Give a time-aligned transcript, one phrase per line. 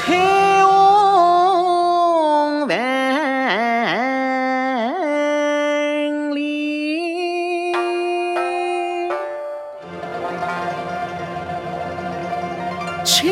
[0.00, 0.16] 彩
[0.64, 0.70] 虹
[2.66, 2.74] 万
[6.34, 6.40] 里，
[13.04, 13.30] 千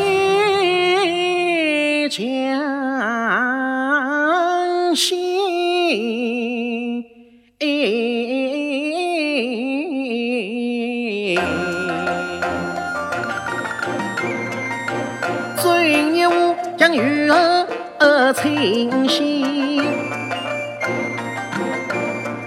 [16.79, 19.81] 将玉儿清洗，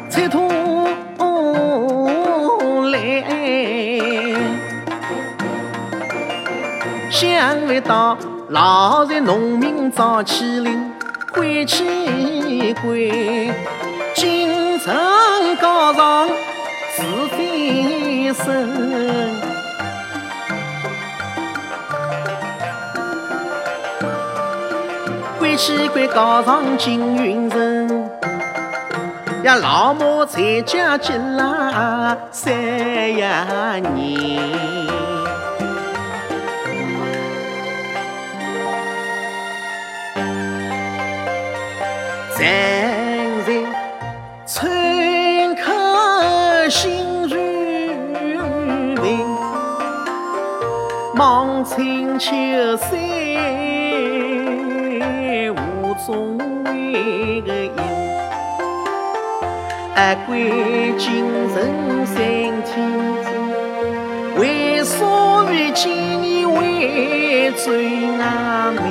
[0.09, 0.49] 彩土
[2.91, 3.23] 来，
[7.11, 8.17] 想不到
[8.49, 10.91] 老日农民早起灵，
[11.35, 13.53] 归去归，
[14.15, 14.95] 京城
[15.61, 16.27] 高上
[16.97, 17.03] 是
[17.37, 19.52] 非身。
[25.53, 28.09] 归去归高上金云城，
[29.43, 32.51] 呀老母在家接了三
[33.19, 34.41] 呀年。
[42.35, 42.49] 站
[43.45, 43.53] 在
[44.47, 45.71] 村口
[46.71, 47.37] 心如
[49.03, 49.27] 冰，
[51.17, 52.33] 望春秋
[52.79, 52.99] 山
[56.09, 57.77] 无中为个影，
[59.95, 62.25] 啊归京城三
[62.65, 62.75] 天
[63.23, 63.27] 子，
[64.37, 65.05] 为啥
[65.53, 68.83] 遇见你为最难明？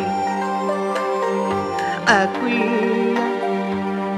[2.05, 2.51] 啊归
[3.15, 3.21] 呀，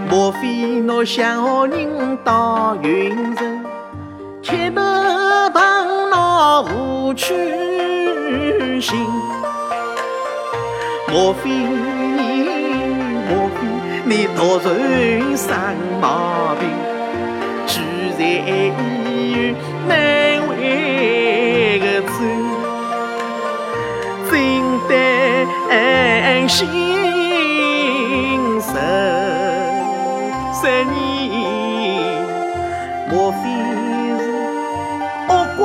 [0.10, 3.66] 莫非侬想人到云城，
[4.42, 4.82] 铁头
[5.52, 7.34] 帮侬无去
[8.80, 9.04] 心？
[11.12, 11.50] 莫非
[14.06, 14.70] 你突然
[15.38, 15.50] 生
[16.02, 16.62] 毛病，
[17.66, 17.80] 居
[18.18, 18.52] 在医
[19.32, 19.38] 院
[19.88, 19.92] 难
[20.50, 22.12] 为个走，
[24.30, 24.32] 真
[25.70, 25.72] 担
[26.50, 26.58] 心
[28.60, 28.66] 十
[30.60, 30.94] 十年，
[33.10, 33.44] 莫非
[34.20, 34.22] 是
[35.30, 35.62] 恶鬼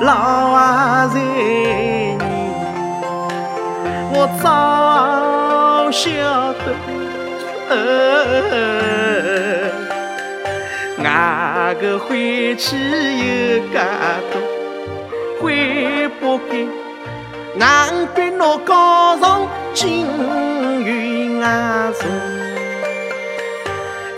[0.00, 1.18] 老坏人？
[4.16, 4.46] 我早
[5.90, 6.08] 晓
[6.64, 6.66] 得，
[7.68, 7.72] 呃，
[11.02, 11.06] 俺
[11.80, 12.76] 个晦气
[13.18, 13.22] 有
[13.72, 13.74] 介
[14.32, 14.34] 多，
[15.40, 16.52] 悔不该
[17.60, 17.62] 俺
[18.14, 20.06] 逼侬告上金
[20.84, 22.08] 云啊城，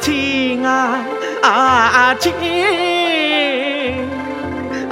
[0.00, 1.00] 天啊
[1.42, 2.32] 啊天，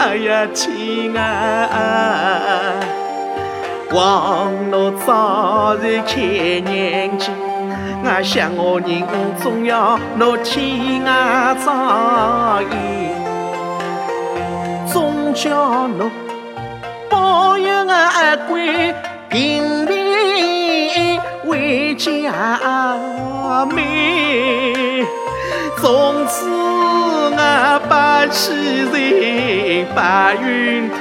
[0.05, 2.75] 哎呀天啊！
[3.91, 7.33] 望侬早日开眼睛，
[8.05, 9.03] 我想我人
[9.43, 12.77] 总要侬天涯照应，
[14.87, 16.11] 总叫侬
[17.09, 18.95] 保佑我阿贵
[19.31, 22.11] 平平回家
[23.65, 23.83] 门。
[25.79, 27.81] 从此我
[28.25, 28.55] 把气
[28.91, 30.97] 人把云头，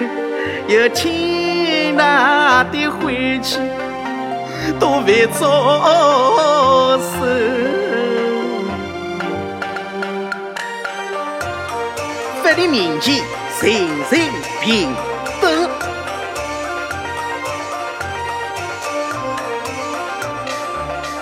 [0.67, 3.59] 有天大的晦气
[4.77, 6.99] 都别着手。
[12.43, 13.23] 法律面前
[13.61, 13.71] 人
[14.11, 14.29] 人
[14.61, 14.93] 平
[15.39, 15.69] 等。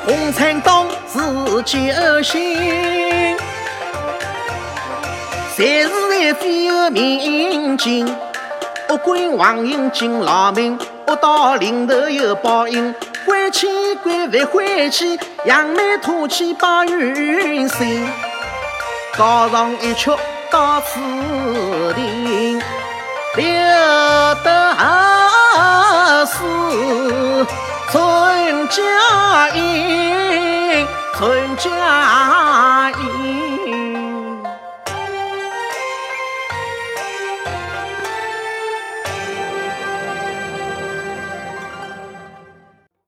[0.08, 1.20] 共产党是
[1.62, 1.78] 救
[2.24, 2.40] 星，
[5.62, 8.18] 才是在非恶民警。
[8.90, 10.76] 恶鬼王英进牢门，
[11.06, 12.96] 恶到临头有报应。
[13.26, 13.68] 归去
[14.02, 18.10] 归不回去，扬眉吐气把云生。
[19.16, 20.10] 高上一曲
[20.50, 21.00] 到此
[21.94, 22.60] 停，
[23.36, 23.46] 留
[24.44, 24.76] 得
[26.26, 27.46] 是
[27.92, 28.82] 春佳
[29.50, 32.41] 音，春佳音。